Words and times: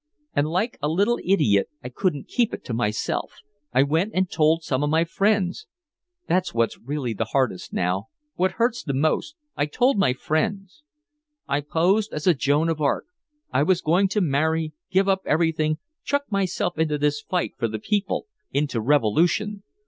And 0.35 0.47
like 0.47 0.79
a 0.81 0.87
little 0.89 1.19
idiot 1.23 1.69
I 1.83 1.89
couldn't 1.89 2.27
keep 2.27 2.55
it 2.55 2.65
to 2.65 2.73
myself, 2.73 3.35
I 3.71 3.83
went 3.83 4.13
and 4.15 4.27
told 4.31 4.63
some 4.63 4.81
of 4.81 4.89
my 4.89 5.03
friends. 5.03 5.67
That's 6.27 6.55
what's 6.55 6.79
really 6.79 7.13
the 7.13 7.25
hardest 7.25 7.71
now, 7.71 8.07
what 8.33 8.53
hurts 8.53 8.81
the 8.81 8.95
most 8.95 9.35
I 9.55 9.67
told 9.67 9.99
my 9.99 10.13
friends. 10.13 10.81
I 11.47 11.61
posed 11.61 12.11
as 12.13 12.25
a 12.25 12.31
young 12.31 12.39
Joan 12.39 12.69
of 12.69 12.81
Arc. 12.81 13.05
I 13.51 13.61
was 13.61 13.81
going 13.83 14.07
to 14.07 14.21
marry, 14.21 14.73
give 14.89 15.07
up 15.07 15.21
everything, 15.27 15.77
chuck 16.03 16.23
myself 16.31 16.79
into 16.79 16.97
this 16.97 17.21
fight 17.21 17.53
for 17.59 17.67
the 17.67 17.77
people, 17.77 18.25
into 18.51 18.81
revolution! 18.81 19.61